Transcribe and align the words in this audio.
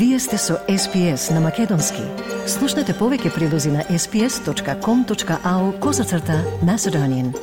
Вие 0.00 0.18
сте 0.18 0.38
со 0.38 0.54
SPS 0.68 1.30
на 1.30 1.40
Македонски. 1.40 2.00
Слушнете 2.48 2.94
повеќе 2.96 3.34
прилози 3.34 3.68
на 3.68 3.82
sps.com.au 3.84 5.64
козацрта 5.78 6.38
на 6.64 6.78
Седонин. 6.78 7.34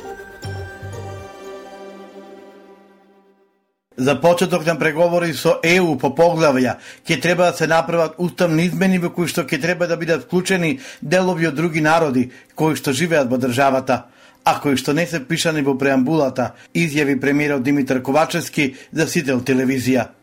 За 3.96 4.20
почеток 4.20 4.66
на 4.66 4.74
преговори 4.78 5.34
со 5.34 5.60
ЕУ 5.62 5.94
по 6.02 6.10
поглавја 6.10 6.74
ќе 7.06 7.20
треба 7.22 7.52
да 7.52 7.56
се 7.56 7.70
направат 7.70 8.18
уставни 8.18 8.66
измени 8.66 8.98
во 8.98 9.14
кои 9.14 9.30
што 9.30 9.46
ќе 9.46 9.62
треба 9.62 9.86
да 9.86 9.96
бидат 9.96 10.26
вклучени 10.26 10.80
делови 11.00 11.46
од 11.46 11.54
други 11.54 11.80
народи 11.80 12.32
кои 12.58 12.74
што 12.74 12.90
живеат 12.90 13.30
во 13.30 13.38
државата 13.38 14.02
а 14.44 14.58
кои 14.60 14.74
што 14.76 14.98
не 14.98 15.06
се 15.06 15.22
пишани 15.22 15.62
во 15.62 15.78
преамбулата, 15.78 16.54
изјави 16.74 17.20
премиерот 17.20 17.62
Димитар 17.62 18.02
Ковачевски 18.02 18.74
за 18.92 19.06
Сител 19.06 19.46
телевизија. 19.46 20.17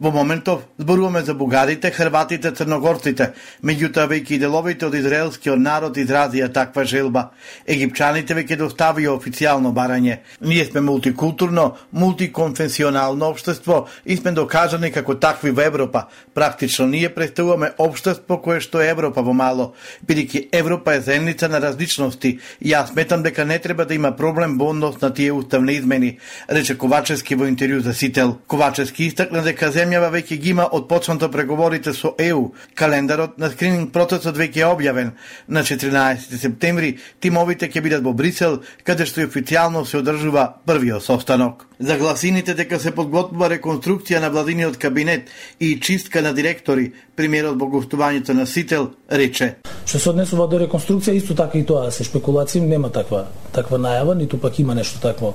Во 0.00 0.10
моментов 0.10 0.62
зборуваме 0.78 1.20
за 1.22 1.34
бугарите, 1.34 1.90
хрватите, 1.94 2.50
црногорците, 2.50 3.28
меѓутоа 3.62 4.08
веќе 4.10 4.32
и 4.34 4.38
деловите 4.42 4.88
од 4.88 4.94
израелскиот 4.98 5.60
народ 5.62 6.00
изразија 6.02 6.48
таква 6.50 6.82
желба. 6.82 7.22
Египчаните 7.70 8.34
веќе 8.34 8.58
доставија 8.58 9.12
официјално 9.14 9.70
барање. 9.70 10.16
Ние 10.40 10.64
сме 10.64 10.80
мултикултурно, 10.80 11.76
мултиконфесионално 11.92 13.28
општество 13.30 13.86
и 14.04 14.16
сме 14.16 14.32
докажани 14.32 14.90
како 14.90 15.14
такви 15.14 15.52
во 15.54 15.62
Европа. 15.62 16.08
Практично 16.34 16.86
ние 16.86 17.14
представуваме 17.14 17.70
општество 17.78 18.40
кое 18.42 18.58
што 18.58 18.82
е 18.82 18.90
Европа 18.90 19.22
во 19.22 19.32
мало, 19.32 19.74
бидејќи 20.06 20.48
Европа 20.52 20.96
е 20.98 21.04
земница 21.06 21.48
на 21.48 21.62
различности 21.62 22.40
и 22.60 22.74
јас 22.74 22.90
сметам 22.90 23.22
дека 23.22 23.44
не 23.44 23.60
треба 23.62 23.86
да 23.86 23.94
има 23.94 24.10
проблем 24.16 24.58
во 24.58 24.72
однос 24.74 24.98
на 25.00 25.14
тие 25.14 25.32
уставни 25.32 25.78
измени, 25.78 26.18
рече 26.48 26.74
Ковачевски 26.74 27.38
во 27.38 27.46
интервју 27.46 27.78
за 27.78 27.94
Сител. 27.94 28.38
Ковачевски 28.46 29.06
истакна 29.06 29.42
дека 29.42 29.70
земјава 29.84 30.10
веќе 30.12 30.38
ги 30.40 30.50
има 30.54 30.66
од 30.72 30.86
почнато 30.88 31.28
преговорите 31.30 31.92
со 31.92 32.14
ЕУ. 32.18 32.52
Календарот 32.74 33.38
на 33.38 33.50
скрининг 33.52 33.92
процесот 33.92 34.36
веќе 34.36 34.64
е 34.64 34.70
објавен. 34.70 35.12
На 35.48 35.62
14 35.62 36.38
септември 36.40 36.96
тимовите 37.20 37.68
ќе 37.68 37.82
бидат 37.84 38.04
во 38.04 38.14
Брисел, 38.16 38.60
каде 38.84 39.06
што 39.06 39.20
и 39.20 39.28
официјално 39.28 39.84
се 39.84 40.00
одржува 40.00 40.46
првиот 40.66 41.04
состанок. 41.04 41.66
За 41.78 41.98
гласините 41.98 42.54
дека 42.54 42.78
се 42.78 42.94
подготвува 42.94 43.50
реконструкција 43.50 44.20
на 44.22 44.30
владиниот 44.30 44.76
кабинет 44.78 45.28
и 45.60 45.80
чистка 45.80 46.22
на 46.22 46.32
директори, 46.32 46.92
премиерот 47.16 47.58
во 47.60 47.68
гостувањето 47.68 48.32
на 48.32 48.46
Сител 48.46 48.92
рече. 49.10 49.56
Што 49.84 49.98
се 49.98 50.10
однесува 50.10 50.46
до 50.48 50.58
реконструкција, 50.62 51.18
исто 51.18 51.34
така 51.34 51.58
и 51.58 51.66
тоа 51.66 51.90
се 51.90 52.04
спекулации 52.04 52.60
нема 52.60 52.90
таква 52.90 53.26
таква 53.52 53.78
најава, 53.78 54.14
ниту 54.16 54.38
пак 54.38 54.58
има 54.58 54.74
нешто 54.74 55.00
такво 55.00 55.34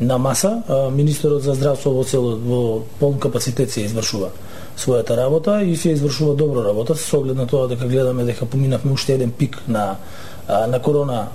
на 0.00 0.18
маса. 0.18 0.62
Министерот 0.92 1.42
за 1.42 1.54
здравство 1.54 1.90
во 1.90 2.04
цело 2.04 2.36
во 2.36 2.82
полн 2.98 3.18
капацитет 3.18 3.70
се 3.70 3.84
извршува 3.84 4.30
својата 4.76 5.16
работа 5.16 5.60
и 5.62 5.76
се 5.76 5.92
извршува 5.92 6.34
добро 6.34 6.64
работа 6.64 6.94
со 6.94 7.18
оглед 7.18 7.36
на 7.36 7.46
тоа 7.46 7.68
дека 7.68 7.86
гледаме 7.86 8.24
дека 8.24 8.46
поминавме 8.46 8.92
уште 8.92 9.14
еден 9.14 9.30
пик 9.30 9.62
на 9.68 9.96
на 10.48 10.78
корона 10.82 11.26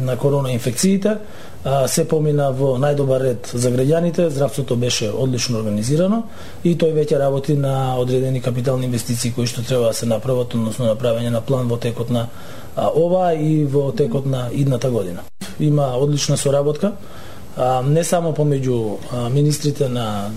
на 0.00 0.16
корона 0.16 0.52
инфекциите 0.52 1.18
се 1.86 2.04
помина 2.08 2.52
во 2.54 2.76
најдобар 2.78 3.20
ред 3.20 3.50
за 3.52 3.70
граѓаните, 3.70 4.28
здравството 4.28 4.76
беше 4.76 5.10
одлично 5.10 5.58
организирано 5.58 6.22
и 6.64 6.76
тој 6.78 6.94
веќе 6.94 7.18
работи 7.18 7.56
на 7.56 7.98
одредени 7.98 8.40
капитални 8.40 8.86
инвестиции 8.86 9.32
кои 9.32 9.46
што 9.46 9.62
треба 9.62 9.90
да 9.90 9.92
се 9.92 10.06
направат, 10.06 10.54
односно 10.54 10.86
направење 10.86 11.30
на 11.34 11.40
план 11.40 11.68
во 11.68 11.76
текот 11.76 12.10
на 12.10 12.28
ова 12.76 13.34
и 13.34 13.64
во 13.64 13.90
текот 13.92 14.26
на 14.26 14.48
идната 14.52 14.90
година. 14.90 15.26
Има 15.60 15.98
одлична 15.98 16.36
соработка 16.36 16.92
не 17.84 18.04
само 18.04 18.32
помеѓу 18.32 19.30
министрите 19.30 19.88
на 19.88 20.30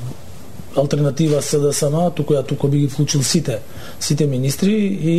алтернатива 0.75 1.41
СДСМ, 1.41 2.11
туку 2.15 2.33
ја 2.33 2.45
туку 2.47 2.67
би 2.71 2.85
ги 2.85 2.87
вклучил 2.87 3.23
сите 3.23 3.59
сите 3.99 4.27
министри 4.27 4.73
и 4.73 5.15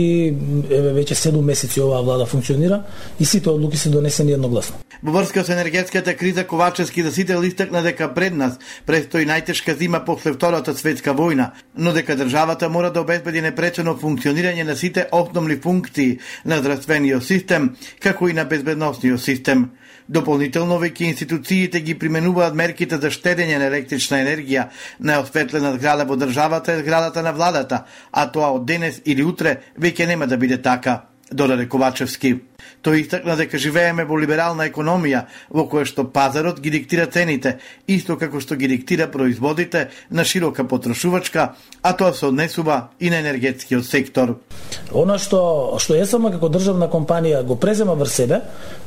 еве 0.71 0.93
веќе 0.97 1.15
7 1.15 1.43
месеци 1.43 1.81
оваа 1.81 2.03
влада 2.03 2.27
функционира 2.27 2.83
и 3.21 3.25
сите 3.25 3.51
одлуки 3.51 3.77
се 3.77 3.91
донесени 3.91 4.33
едногласно. 4.33 4.77
Во 5.03 5.13
врска 5.13 5.45
со 5.45 5.53
енергетската 5.53 6.15
криза 6.15 6.45
Ковачевски 6.47 7.03
за 7.03 7.13
сите 7.13 7.35
истакна 7.43 7.83
дека 7.83 8.15
пред 8.15 8.37
нас 8.37 8.59
престои 8.87 9.27
најтешка 9.27 9.77
зима 9.79 10.05
после 10.07 10.33
Втората 10.33 10.75
светска 10.75 11.11
војна, 11.11 11.51
но 11.77 11.93
дека 11.93 12.17
државата 12.17 12.69
мора 12.69 12.93
да 12.93 13.01
обезбеди 13.01 13.43
непречено 13.43 13.97
функционирање 13.99 14.63
на 14.63 14.77
сите 14.77 15.09
основни 15.13 15.57
функции 15.57 16.19
на 16.45 16.59
здравствениот 16.59 17.25
систем, 17.25 17.77
како 18.01 18.29
и 18.29 18.33
на 18.33 18.45
безбедносниот 18.45 19.21
систем. 19.21 19.71
Дополнително 20.13 20.77
веќе 20.77 21.09
институциите 21.09 21.81
ги 21.81 21.95
применуваат 21.99 22.57
мерките 22.59 22.99
за 23.01 23.09
штедење 23.09 23.57
на 23.57 23.71
електрична 23.71 24.19
енергија 24.21 24.67
на 25.01 25.21
осветлена 25.23 25.73
зграда 25.79 26.05
во 26.05 26.19
државата 26.21 26.75
и 26.77 26.83
зградата 26.83 27.23
на 27.23 27.33
владата, 27.33 27.85
а 28.13 28.27
тоа 28.29 28.53
од 28.53 28.67
денес 28.69 29.01
или 29.05 29.25
утре 29.25 29.57
веќе 29.81 30.07
нема 30.07 30.29
да 30.29 30.37
биде 30.37 30.61
така, 30.63 31.03
додаде 31.33 31.69
Ковачевски. 31.69 32.35
Тој 32.83 33.05
истакна 33.05 33.37
дека 33.37 33.59
живееме 33.59 34.05
во 34.05 34.17
либерална 34.19 34.67
економија 34.71 35.27
во 35.51 35.67
која 35.71 35.87
што 35.87 36.05
пазарот 36.05 36.61
ги 36.61 36.71
диктира 36.71 37.07
цените, 37.07 37.59
исто 37.87 38.17
како 38.19 38.41
што 38.41 38.57
ги 38.57 38.69
диктира 38.69 39.07
производите 39.11 39.89
на 40.11 40.25
широка 40.25 40.65
потрошувачка, 40.65 41.55
а 41.83 41.93
тоа 41.97 42.13
се 42.13 42.27
однесува 42.27 42.89
и 43.01 43.11
на 43.11 43.21
енергетскиот 43.21 43.87
сектор. 43.87 44.37
Она 44.93 45.19
што 45.19 45.79
што 45.79 45.97
ЕСМ 45.97 46.31
како 46.33 46.49
државна 46.53 46.89
компанија 46.91 47.43
го 47.47 47.57
презема 47.57 47.95
врз 47.95 48.13
себе, 48.13 48.41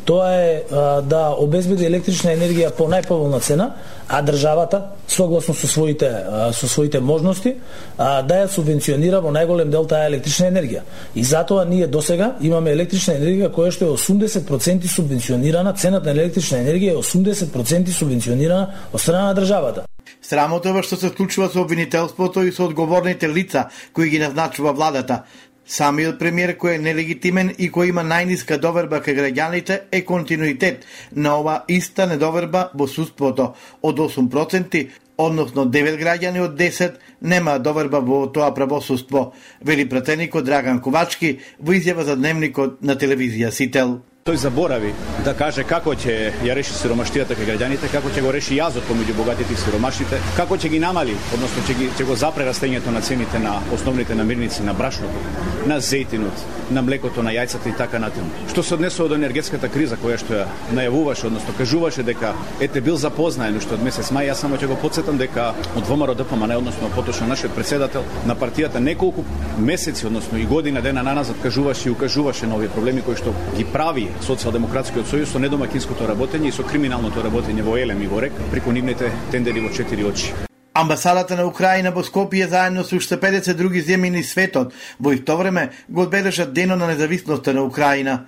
тоа 0.05 0.31
е 0.33 0.63
а, 0.71 1.01
да 1.01 1.35
обезбеди 1.37 1.85
електрична 1.85 2.33
енергија 2.35 2.71
по 2.77 2.87
најповолна 2.89 3.39
цена, 3.41 3.71
а 4.07 4.21
државата 4.21 4.81
согласно 5.07 5.53
со 5.53 5.67
своите 5.67 6.09
а, 6.09 6.51
со 6.53 6.67
своите 6.67 6.99
можности 6.99 7.55
а, 7.97 8.21
да 8.21 8.43
ја 8.43 8.51
субвенционира 8.51 9.21
во 9.21 9.33
најголем 9.33 9.71
дел 9.73 9.87
таа 9.89 10.05
електрична 10.07 10.51
енергија. 10.51 10.83
И 11.15 11.23
затоа 11.23 11.65
ние 11.65 11.87
досега 11.87 12.35
имаме 12.41 12.71
електрична 12.71 13.17
енергија 13.17 13.49
која 13.53 13.73
што 13.75 13.91
е 13.91 13.97
80% 13.97 14.87
субвенционирана, 14.87 15.73
цената 15.75 16.13
на 16.13 16.15
електрична 16.15 16.63
енергија 16.63 16.95
е 16.95 17.01
80% 17.03 17.91
субвенционирана 17.91 18.87
од 18.93 19.01
страна 19.01 19.27
на 19.29 19.35
државата. 19.35 19.85
Срамота 20.21 20.71
е 20.71 20.83
што 20.83 20.97
се 20.97 21.11
случува 21.11 21.49
со 21.53 21.61
обвинителството 21.61 22.43
и 22.43 22.51
со 22.51 22.65
одговорните 22.65 23.29
лица 23.29 23.67
кои 23.93 24.09
ги 24.09 24.19
назначува 24.19 24.73
владата. 24.73 25.23
Самиот 25.65 26.19
премиер 26.21 26.51
кој 26.61 26.75
е 26.77 26.81
нелегитимен 26.81 27.47
и 27.57 27.71
кој 27.73 27.89
има 27.89 28.03
најниска 28.05 28.59
доверба 28.61 28.99
кај 29.01 29.17
граѓаните 29.17 29.79
е 29.91 30.01
континуитет 30.05 30.85
на 31.11 31.39
ова 31.39 31.55
иста 31.67 32.05
недоверба 32.05 32.69
во 32.73 32.85
судството 32.87 33.53
од 33.81 33.97
8%, 33.97 34.83
односно 35.17 35.65
9 35.65 35.99
граѓани 35.99 36.43
од 36.43 36.57
10 36.59 36.97
нема 37.21 37.57
доверба 37.59 37.99
во 37.99 38.25
тоа 38.27 38.51
правосудство, 38.51 39.33
вели 39.61 39.85
пратеникот 39.85 40.45
Драган 40.45 40.81
Ковачки 40.81 41.39
во 41.59 41.73
изјава 41.77 42.03
за 42.03 42.15
дневникот 42.15 42.81
на 42.81 42.95
телевизија 42.95 43.51
Сител. 43.51 44.01
Тој 44.25 44.39
заборави 44.41 44.89
да 45.21 45.35
каже 45.37 45.61
како 45.69 45.91
ќе 45.93 46.13
ја 46.41 46.53
реши 46.57 46.73
сиромаштијата 46.73 47.35
кај 47.37 47.45
граѓаните, 47.45 47.91
како 47.93 48.09
ќе 48.09 48.23
го 48.25 48.31
реши 48.33 48.55
јазот 48.57 48.87
помеѓу 48.89 49.13
богатите 49.19 49.53
и 49.53 49.57
сиромашните, 49.61 50.17
како 50.33 50.57
ќе 50.57 50.71
ги 50.73 50.79
намали, 50.81 51.13
односно 51.35 51.61
ќе 51.67 51.75
ги 51.77 51.89
ќе 51.93 52.07
го 52.09 52.15
запре 52.17 52.47
растењето 52.47 52.89
на 52.89 53.03
цените 53.05 53.37
на 53.43 53.59
основните 53.75 54.15
намирници 54.17 54.65
на 54.65 54.73
брашното, 54.73 55.21
на 55.69 55.77
зејтинот, 55.77 56.41
на 56.73 56.81
млекото, 56.81 57.21
на 57.21 57.35
јајцата 57.35 57.69
и 57.69 57.75
така 57.77 57.99
натаму. 58.01 58.31
Што 58.49 58.63
се 58.63 58.73
однесува 58.79 59.11
до 59.13 59.19
енергетската 59.21 59.69
криза 59.69 59.99
која 60.01 60.17
што 60.17 60.39
ја 60.39 60.47
најавуваше, 60.73 61.27
односно 61.29 61.53
кажуваше 61.59 62.01
дека 62.09 62.33
ете 62.59 62.81
бил 62.81 62.97
запознаен 62.97 63.61
уште 63.61 63.77
од 63.77 63.85
месец 63.85 64.09
мај, 64.09 64.31
јас 64.31 64.41
само 64.41 64.57
ќе 64.57 64.71
го 64.73 64.79
подсетам 64.81 65.21
дека 65.21 65.51
од 65.75 65.85
ВМРО 65.85 66.17
ДПМН, 66.17 66.57
односно 66.57 66.89
поточно 66.95 67.29
нашиот 67.29 67.53
председател 67.53 68.01
на 68.25 68.33
партијата 68.33 68.81
неколку 68.81 69.21
месеци, 69.59 70.09
односно 70.09 70.41
и 70.41 70.49
година 70.49 70.81
дена 70.81 71.05
наназад 71.05 71.37
кажуваше 71.45 71.89
и 71.89 71.91
укажуваше 71.93 72.49
на 72.49 72.57
овие 72.57 72.73
проблеми 72.73 73.05
кои 73.05 73.21
што 73.21 73.37
ги 73.53 73.69
прави 73.69 74.09
Социјалдемократскиот 74.23 75.07
сојуз 75.11 75.31
со 75.35 75.39
недомакинското 75.39 76.07
работење 76.07 76.47
и 76.49 76.55
со 76.55 76.63
криминалното 76.63 77.23
работење 77.25 77.63
во 77.65 77.77
Елем 77.77 78.01
и 78.01 78.07
во 78.07 78.21
РЕК 78.23 78.39
преку 78.51 78.71
нивните 78.71 79.11
тендери 79.31 79.59
во 79.59 79.73
четири 79.73 80.03
очи. 80.03 80.31
Амбасадата 80.75 81.35
на 81.35 81.45
Украина 81.47 81.91
во 81.91 82.03
Скопје 82.03 82.47
заедно 82.47 82.83
со 82.83 82.95
уште 82.95 83.15
50 83.17 83.53
други 83.55 83.81
земји 83.81 84.11
низ 84.11 84.31
светот 84.31 84.73
во 84.99 85.13
исто 85.15 85.37
време 85.37 85.69
го 85.87 86.01
одбележа 86.03 86.45
денот 86.45 86.79
на 86.79 86.87
независноста 86.87 87.53
на 87.53 87.63
Украина. 87.63 88.25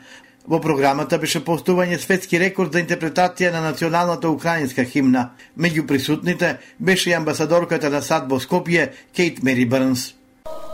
Во 0.48 0.62
програмата 0.64 1.18
беше 1.20 1.44
постување 1.44 2.00
светски 2.00 2.40
рекорд 2.40 2.72
за 2.74 2.80
интерпретација 2.80 3.52
на 3.52 3.62
националната 3.62 4.30
украинска 4.32 4.86
химна. 4.88 5.32
Меѓу 5.60 5.88
присутните 5.88 6.58
беше 6.80 7.10
и 7.10 7.14
амбасадорката 7.14 7.90
на 7.90 8.02
САД 8.02 8.32
во 8.32 8.40
Скопје 8.40 8.92
Кейт 9.14 9.44
Мери 9.44 9.66
Брнс. 9.66 10.17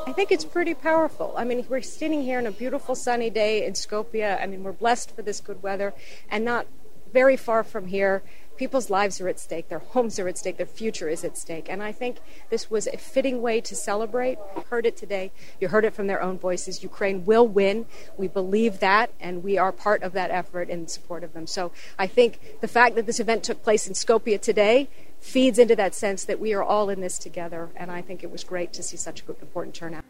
I 0.06 0.12
think 0.12 0.32
it's 0.32 0.44
pretty 0.44 0.74
powerful. 0.74 1.34
I 1.38 1.46
mean, 1.46 1.66
we're 1.70 1.82
sitting 1.82 2.24
here 2.24 2.38
on 2.38 2.46
a 2.46 2.52
beautiful 2.52 2.94
sunny 2.94 3.30
day 3.30 3.66
in 3.66 3.74
Skopje. 3.74 4.42
I 4.42 4.46
mean, 4.48 4.64
we're 4.64 4.74
blessed 4.74 5.16
for 5.16 5.22
this 5.22 5.40
good 5.40 5.64
weather, 5.64 5.94
and 6.30 6.44
not 6.44 6.68
very 7.14 7.38
far 7.38 7.64
from 7.64 7.88
here, 7.88 8.22
people's 8.58 8.90
lives 8.90 9.22
are 9.22 9.28
at 9.28 9.40
stake, 9.40 9.70
their 9.70 9.80
homes 9.80 10.20
are 10.20 10.28
at 10.28 10.38
stake, 10.38 10.58
their 10.58 10.66
future 10.66 11.08
is 11.08 11.24
at 11.24 11.38
stake. 11.38 11.68
And 11.70 11.82
I 11.82 11.92
think 11.92 12.18
this 12.50 12.70
was 12.70 12.88
a 12.88 12.98
fitting 12.98 13.42
way 13.42 13.62
to 13.62 13.76
celebrate. 13.76 14.38
You 14.56 14.64
heard 14.70 14.86
it 14.86 14.98
today. 14.98 15.32
You 15.62 15.70
heard 15.70 15.86
it 15.86 15.94
from 15.94 16.08
their 16.08 16.22
own 16.22 16.38
voices. 16.38 16.84
Ukraine 16.84 17.24
will 17.26 17.48
win. 17.48 17.86
We 18.18 18.28
believe 18.28 18.80
that, 18.80 19.12
and 19.20 19.44
we 19.44 19.58
are 19.58 19.72
part 19.72 20.04
of 20.04 20.12
that 20.14 20.32
effort 20.32 20.70
in 20.70 20.88
support 20.88 21.24
of 21.24 21.34
them. 21.34 21.48
So 21.48 21.72
I 21.98 22.08
think 22.08 22.60
the 22.62 22.68
fact 22.68 22.96
that 22.96 23.06
this 23.06 23.20
event 23.20 23.44
took 23.44 23.64
place 23.64 23.88
in 23.88 23.94
Skopje 23.94 24.42
today 24.42 24.90
feeds 25.24 25.58
into 25.58 25.76
that 25.76 25.96
sense 25.96 26.26
that 26.26 26.40
we 26.40 26.54
are 26.54 26.64
all 26.64 26.90
in 26.90 27.00
this 27.02 27.18
together, 27.18 27.70
and 27.80 27.90
I 27.90 28.02
think 28.02 28.24
it 28.24 28.32
was 28.32 28.44
great 28.44 28.74
to 28.74 28.84
see 28.84 28.98
such 28.98 29.24
an 29.24 29.36
important 29.42 29.74
turnout. 29.76 30.04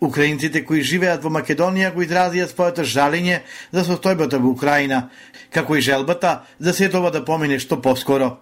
Украинците 0.00 0.64
кои 0.64 0.82
живеат 0.82 1.22
во 1.24 1.30
Македонија 1.30 1.94
го 1.94 2.02
изразија 2.02 2.46
своето 2.46 2.84
жалење 2.84 3.40
за 3.72 3.84
состојбата 3.84 4.38
во 4.38 4.50
Украина, 4.50 5.08
како 5.50 5.76
и 5.76 5.80
желбата 5.80 6.42
за 6.60 6.74
сето 6.74 6.98
ова 6.98 7.10
да 7.10 7.24
помине 7.24 7.58
што 7.58 7.80
поскоро. 7.82 8.36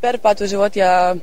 Пер 0.00 0.18
пат 0.22 0.40
во 0.40 0.46
живот 0.46 0.76
ја 0.78 1.18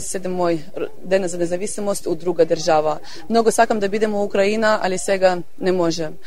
седем 0.00 0.36
мој 0.36 0.60
ден 1.04 1.28
за 1.28 1.38
независимост 1.38 2.06
у 2.06 2.14
друга 2.14 2.44
држава. 2.44 2.98
Многу 3.28 3.50
сакам 3.50 3.80
да 3.80 3.88
бидем 3.88 4.12
во 4.12 4.24
Украина, 4.24 4.78
али 4.82 4.98
сега 4.98 5.38
не 5.58 5.72
можем. 5.72 6.18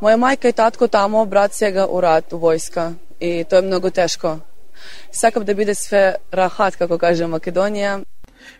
Моја 0.00 0.16
мајка 0.16 0.48
и 0.48 0.52
татко 0.52 0.88
тамо, 0.88 1.26
брат 1.26 1.54
сега 1.54 1.86
у 1.86 2.00
рад, 2.00 2.32
у 2.32 2.38
војска. 2.38 2.94
И 3.20 3.44
тоа 3.44 3.58
е 3.58 3.62
многу 3.62 3.90
тешко. 3.90 4.40
Сакам 5.12 5.44
да 5.44 5.54
биде 5.54 5.74
све 5.74 6.16
рахат, 6.32 6.76
како 6.76 6.98
каже 6.98 7.24
Македонија. 7.24 8.02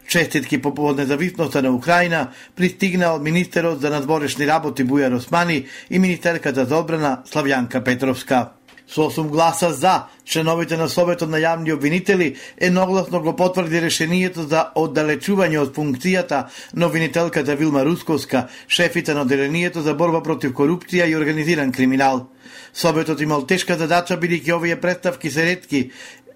Честитки 0.09 0.63
по 0.63 0.75
повод 0.75 0.97
независноста 0.97 1.63
на 1.63 1.71
Украина 1.75 2.33
пристигнал 2.57 3.19
министерот 3.19 3.81
за 3.81 3.91
надворешни 3.91 4.47
работи 4.47 4.85
Бујар 4.85 5.17
Османи 5.17 5.67
и 5.91 5.99
министерката 5.99 6.65
за 6.65 6.77
одбрана 6.77 7.23
Славјанка 7.27 7.85
Петровска. 7.85 8.53
Со 8.87 9.11
8 9.11 9.29
гласа 9.29 9.73
за, 9.73 10.07
членовите 10.25 10.77
на 10.77 10.89
Советот 10.89 11.31
на 11.31 11.39
јавни 11.41 11.73
обвинители 11.73 12.37
едногласно 12.59 13.21
го 13.21 13.33
потврди 13.37 13.81
решението 13.81 14.45
за 14.45 14.67
оддалечување 14.77 15.59
од 15.59 15.73
функцијата 15.75 16.45
на 16.75 16.87
обвинителката 16.87 17.57
Вилма 17.57 17.85
Русковска, 17.85 18.49
шефите 18.69 19.15
на 19.15 19.23
одделението 19.23 19.81
за 19.83 19.95
борба 19.95 20.23
против 20.23 20.53
корупција 20.53 21.09
и 21.09 21.17
организиран 21.17 21.73
криминал. 21.73 22.29
Советот 22.75 23.21
имал 23.21 23.47
тешка 23.47 23.79
задача 23.79 24.19
бидејќи 24.21 24.53
овие 24.53 24.81
представки 24.81 25.31
се 25.31 25.45
ретки 25.45 25.91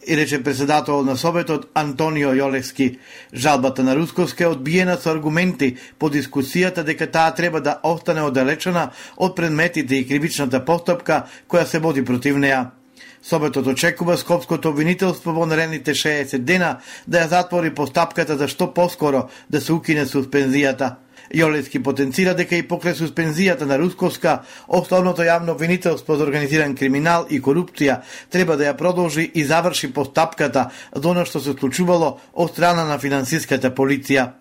и 0.08 0.16
рече 0.16 0.42
председател 0.42 1.02
на 1.02 1.16
Советот 1.16 1.68
Антонио 1.74 2.32
Јолевски. 2.32 2.98
Жалбата 3.34 3.82
на 3.84 3.96
Русковска 3.96 4.44
е 4.44 4.46
одбиена 4.46 4.96
со 4.96 5.10
аргументи 5.12 5.76
по 5.98 6.08
дискусијата 6.08 6.82
дека 6.82 7.10
таа 7.10 7.34
треба 7.34 7.60
да 7.60 7.80
остане 7.82 8.22
оддалечена 8.24 8.90
од 9.16 9.36
предметите 9.36 10.00
и 10.00 10.06
кривичната 10.08 10.64
постапка 10.64 11.26
која 11.48 11.64
се 11.64 11.78
води 11.78 12.04
против 12.04 12.36
неа. 12.36 12.70
Советот 13.22 13.66
очекува 13.66 14.16
Скопското 14.16 14.70
обвинителство 14.70 15.32
во 15.32 15.46
наредните 15.46 15.92
60 15.94 16.38
дена 16.38 16.78
да 17.06 17.26
ја 17.26 17.28
затвори 17.28 17.74
постапката 17.74 18.38
за 18.38 18.48
што 18.48 18.72
поскоро 18.72 19.28
да 19.50 19.60
се 19.60 19.72
укине 19.72 20.06
суспензијата. 20.06 20.96
Јолевски 21.34 21.82
потенцира 21.84 22.34
дека 22.34 22.56
и 22.56 22.66
покрај 22.66 22.96
суспензијата 22.98 23.66
на 23.68 23.76
Русковска, 23.78 24.42
основното 24.66 25.22
јавно 25.22 25.52
обвинителство 25.52 26.16
за 26.16 26.24
организиран 26.24 26.74
криминал 26.74 27.26
и 27.30 27.40
корупција 27.40 28.00
треба 28.30 28.56
да 28.56 28.70
ја 28.70 28.76
продолжи 28.76 29.30
и 29.34 29.44
заврши 29.44 29.92
постапката 29.92 30.70
до 30.96 31.10
оно 31.10 31.24
што 31.24 31.40
се 31.40 31.52
случувало 31.52 32.18
од 32.32 32.52
страна 32.52 32.84
на 32.88 32.98
финансиската 32.98 33.70
полиција 33.70 34.32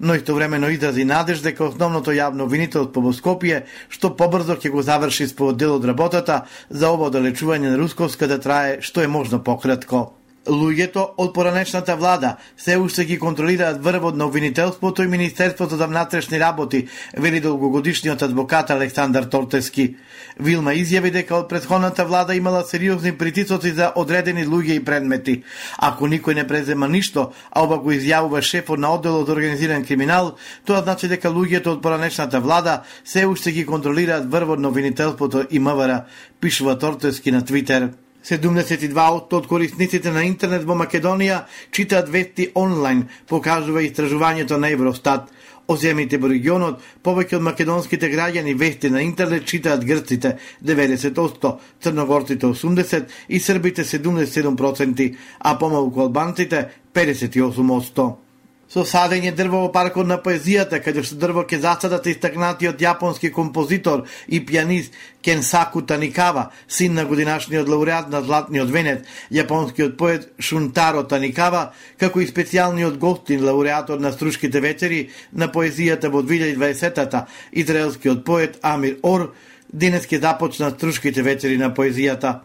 но 0.00 0.14
истовремено 0.14 0.68
изрази 0.68 1.04
надеж 1.04 1.40
дека 1.42 1.64
основното 1.64 2.12
јавно 2.12 2.44
обвинителство 2.44 3.00
во 3.00 3.12
Скопје 3.16 3.64
што 3.88 4.14
побрзо 4.16 4.58
ќе 4.60 4.70
го 4.70 4.82
заврши 4.82 5.28
според 5.28 5.56
дел 5.56 5.76
од 5.76 5.84
работата 5.84 6.44
за 6.70 6.90
ово 6.90 7.10
одалечување 7.10 7.72
на 7.72 7.80
Русковска 7.80 8.28
да 8.28 8.38
трае 8.38 8.80
што 8.82 9.02
е 9.02 9.08
можно 9.08 9.42
пократко. 9.42 10.15
Луѓето 10.46 11.02
од 11.18 11.32
поранешната 11.34 11.96
влада 11.96 12.36
се 12.56 12.76
уште 12.78 13.04
ги 13.04 13.18
контролираат 13.18 13.82
врвот 13.84 14.16
на 14.16 14.26
обвинителството 14.26 15.02
и 15.02 15.06
Министерството 15.06 15.76
за 15.76 15.86
внатрешни 15.86 16.40
работи, 16.40 16.86
вели 17.16 17.40
долгогодишниот 17.40 18.22
адвокат 18.22 18.70
Александар 18.70 19.24
Тортески. 19.24 19.96
Вилма 20.40 20.76
изјави 20.78 21.10
дека 21.10 21.34
од 21.36 21.48
претходната 21.48 22.04
влада 22.06 22.34
имала 22.34 22.62
сериозни 22.64 23.12
притисоци 23.12 23.72
за 23.72 23.92
одредени 23.96 24.46
луѓе 24.46 24.78
и 24.78 24.84
предмети. 24.84 25.42
Ако 25.78 26.06
никој 26.06 26.34
не 26.34 26.46
презема 26.46 26.88
ништо, 26.88 27.32
а 27.50 27.66
ова 27.66 27.78
го 27.78 27.92
изјавува 27.92 28.42
шефот 28.42 28.78
на 28.78 28.94
одделот 28.94 29.26
за 29.26 29.32
организиран 29.32 29.84
криминал, 29.84 30.36
тоа 30.64 30.82
значи 30.82 31.08
дека 31.08 31.28
луѓето 31.28 31.76
од 31.76 31.82
поранешната 31.82 32.40
влада 32.40 32.82
се 33.04 33.26
уште 33.26 33.52
ги 33.52 33.66
контролираат 33.66 34.30
врвот 34.30 34.60
на 34.60 34.68
обвинителството 34.68 35.46
и 35.50 35.58
МВР, 35.58 36.04
пишува 36.40 36.78
Тортески 36.78 37.32
на 37.32 37.44
Твитер. 37.44 38.05
72% 38.28 39.38
од 39.38 39.46
корисниците 39.46 40.10
на 40.10 40.24
интернет 40.26 40.64
во 40.66 40.74
Македонија 40.74 41.44
читаат 41.70 42.10
вести 42.10 42.50
онлайн, 42.54 43.06
покажува 43.28 43.84
истражувањето 43.86 44.58
на 44.58 44.72
Евростат. 44.74 45.30
О 45.68 45.74
земите 45.76 46.18
во 46.22 46.28
регионот, 46.30 46.82
повеќе 47.02 47.38
од 47.38 47.42
македонските 47.42 48.10
граѓани 48.10 48.54
вести 48.54 48.90
на 48.90 49.02
интернет 49.02 49.46
читаат 49.46 49.84
грците 49.84 50.36
90%, 50.62 51.56
црногорците 51.82 52.46
80% 52.46 53.16
и 53.28 53.40
србите 53.40 53.84
77%, 53.84 55.16
а 55.38 55.58
помалку 55.58 56.00
албанците 56.00 56.68
58% 56.94 58.25
со 58.68 58.82
садење 58.84 59.32
дрво 59.36 59.62
во 59.64 59.70
паркот 59.72 60.06
на 60.06 60.18
поезијата, 60.22 60.80
каде 60.82 61.04
што 61.06 61.18
дрво 61.20 61.44
ќе 61.46 61.60
засадат 61.62 62.06
истакнатиот 62.10 62.82
јапонски 62.82 63.30
композитор 63.32 64.04
и 64.26 64.40
пианист 64.46 64.94
Кенсаку 65.22 65.82
Таникава, 65.82 66.50
син 66.68 66.94
на 66.94 67.04
годинашниот 67.04 67.68
лауреат 67.68 68.10
на 68.10 68.22
Златниот 68.22 68.70
венец 68.70 69.06
јапонскиот 69.30 69.96
поет 69.96 70.28
Шунтаро 70.38 71.04
Таникава, 71.06 71.72
како 71.98 72.20
и 72.20 72.26
специјалниот 72.26 72.98
гостин 72.98 73.44
лауреатор 73.46 73.98
на 73.98 74.12
Струшките 74.12 74.60
вечери 74.60 75.10
на 75.32 75.48
поезијата 75.48 76.10
во 76.10 76.22
2020-та, 76.22 77.26
израелскиот 77.52 78.24
поет 78.24 78.58
Амир 78.62 78.98
Ор, 79.02 79.32
денес 79.72 80.06
ќе 80.06 80.20
започнат 80.20 80.74
Струшките 80.74 81.22
вечери 81.22 81.56
на 81.56 81.70
поезијата 81.70 82.40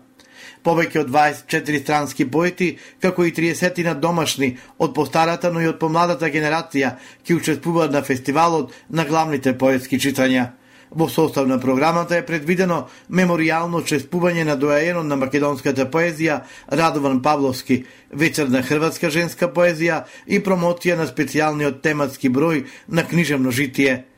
повеќе 0.64 1.04
од 1.04 1.10
24 1.12 1.82
странски 1.82 2.28
поети, 2.32 2.78
како 3.02 3.26
и 3.26 3.34
30 3.34 3.84
на 3.86 3.94
домашни 3.94 4.58
од 4.78 4.94
постарата, 4.96 5.52
но 5.52 5.62
и 5.62 5.70
од 5.70 5.80
помладата 5.80 6.30
генерација, 6.30 6.96
ќе 7.26 7.38
учествуваат 7.38 7.92
на 7.92 8.02
фестивалот 8.04 8.74
на 8.90 9.06
главните 9.06 9.58
поетски 9.58 10.00
читања. 10.00 10.52
Во 10.92 11.08
состав 11.08 11.48
на 11.48 11.56
програмата 11.60 12.18
е 12.18 12.26
предвидено 12.28 12.82
меморијално 13.08 13.80
чествување 13.88 14.44
на 14.44 14.58
доаенот 14.60 15.08
на 15.08 15.16
македонската 15.16 15.86
поезија 15.88 16.42
Радован 16.68 17.22
Павловски, 17.22 17.86
вечер 18.12 18.52
на 18.52 18.60
хрватска 18.62 19.10
женска 19.10 19.48
поезија 19.48 20.04
и 20.28 20.44
промоција 20.44 21.00
на 21.00 21.08
специјалниот 21.08 21.80
тематски 21.82 22.30
број 22.30 22.66
на 22.88 23.08
книжевно 23.08 23.52
житие– 23.52 24.04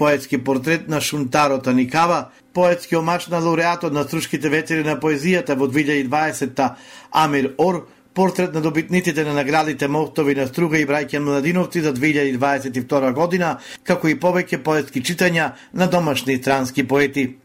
поетски 0.00 0.38
портрет 0.44 0.88
на 0.88 1.00
Шунтаро 1.00 1.58
Таникава, 1.58 2.30
поетски 2.52 2.96
омаш 2.96 3.26
на 3.26 3.38
лауреатот 3.38 3.92
на 3.92 4.04
Струшките 4.04 4.48
вечери 4.48 4.84
на 4.84 4.96
поезијата 5.00 5.56
во 5.56 5.68
2020-та 5.68 6.76
Амир 7.10 7.54
Ор, 7.58 7.86
портрет 8.14 8.54
на 8.54 8.60
добитниците 8.60 9.24
на 9.24 9.34
наградите 9.34 9.88
Мохтови 9.88 10.34
на 10.34 10.46
Струга 10.46 10.78
и 10.78 10.86
Брајќа 10.86 11.18
Младиновци 11.18 11.80
за 11.80 11.94
2022 11.94 13.12
година, 13.14 13.58
како 13.84 14.08
и 14.08 14.18
повеќе 14.18 14.62
поетски 14.62 15.02
читања 15.02 15.52
на 15.74 15.86
домашни 15.86 16.34
и 16.34 16.42
странски 16.42 16.86
поети. 16.88 17.36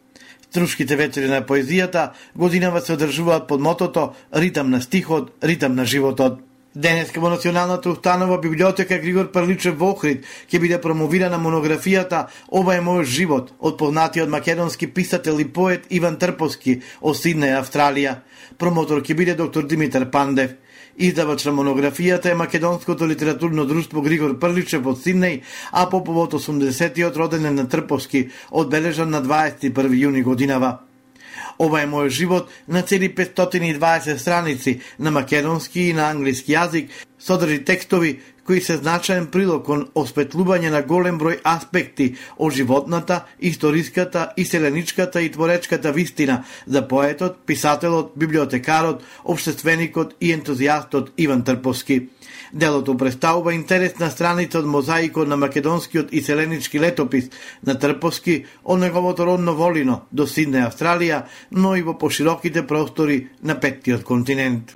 Струшките 0.50 0.96
вечери 0.96 1.28
на 1.30 1.42
поезијата 1.42 2.10
годинава 2.36 2.82
се 2.82 2.94
одржуваат 2.94 3.48
под 3.48 3.62
мотото 3.62 4.14
Ритам 4.36 4.70
на 4.70 4.82
стихот, 4.82 5.32
ритам 5.44 5.76
на 5.76 5.86
животот. 5.86 6.40
Денеска 6.76 7.22
во 7.22 7.30
Националната 7.30 7.90
установа 7.90 8.38
библиотека 8.38 8.98
Григор 9.00 9.30
Парличев 9.32 9.78
во 9.80 9.94
Охрид 9.94 10.26
ќе 10.52 10.60
биде 10.60 10.76
промовирана 10.84 11.38
монографијата 11.40 12.26
Ова 12.52 12.74
е 12.76 12.82
мојот 12.84 13.08
живот 13.08 13.54
од 13.60 13.78
познатиот 13.80 14.28
македонски 14.28 14.90
писател 14.92 15.40
и 15.40 15.46
поет 15.48 15.86
Иван 15.90 16.18
Трповски 16.20 16.82
од 17.00 17.16
Сиднеј, 17.16 17.56
Австралија. 17.62 18.18
Промотор 18.60 19.00
ќе 19.00 19.16
биде 19.16 19.36
доктор 19.40 19.64
Димитар 19.64 20.10
Пандев. 20.12 20.58
Издавач 20.98 21.46
на 21.48 21.54
монографијата 21.56 22.34
е 22.34 22.42
Македонското 22.44 23.08
литературно 23.08 23.64
друштво 23.66 24.02
Григор 24.02 24.36
Прличев 24.40 24.84
од 24.84 25.00
Сиднеј, 25.00 25.44
а 25.72 25.88
по 25.90 26.04
повод 26.04 26.36
80-тиот 26.36 27.16
роден 27.16 27.56
на 27.56 27.70
Трповски, 27.70 28.30
одбележан 28.52 29.16
на 29.16 29.24
21 29.24 29.96
јуни 29.96 30.24
годинава. 30.24 30.85
Ова 31.60 31.82
е 31.82 31.88
мојот 31.88 32.10
живот 32.10 32.50
на 32.68 32.82
цели 32.82 33.10
520 33.16 34.18
страници 34.18 34.80
на 35.00 35.12
македонски 35.12 35.90
и 35.90 35.94
на 35.94 36.10
англиски 36.10 36.54
јазик, 36.54 36.90
содржи 37.26 37.64
текстови 37.66 38.20
кои 38.46 38.62
се 38.62 38.78
значаен 38.78 39.26
прилог 39.34 39.64
кон 39.66 39.88
осветлување 39.98 40.70
на 40.70 40.84
голем 40.86 41.18
број 41.18 41.40
аспекти 41.50 42.12
од 42.38 42.54
животната, 42.54 43.24
историската, 43.40 44.28
иселеничката 44.38 45.22
и 45.22 45.32
творечката 45.32 45.92
вистина 45.92 46.44
за 46.68 46.88
поетот, 46.88 47.40
писателот, 47.46 48.14
библиотекарот, 48.16 49.02
обштественикот 49.24 50.14
и 50.22 50.34
ентузијастот 50.36 51.10
Иван 51.18 51.44
Трповски. 51.44 52.10
Делото 52.54 52.98
представува 52.98 53.54
интересна 53.54 54.12
страница 54.12 54.60
од 54.60 54.70
мозаикот 54.70 55.28
на 55.28 55.38
македонскиот 55.38 56.14
и 56.14 56.22
селенички 56.22 56.80
летопис 56.80 57.32
на 57.66 57.80
Трповски 57.80 58.46
од 58.64 58.80
неговото 58.80 59.26
родно 59.26 59.56
Волино 59.56 60.04
до 60.12 60.28
Сидне, 60.28 60.62
Австралија, 60.70 61.24
но 61.52 61.76
и 61.76 61.82
во 61.82 61.98
пошироките 61.98 62.68
простори 62.68 63.28
на 63.42 63.60
петтиот 63.60 64.04
континент. 64.04 64.76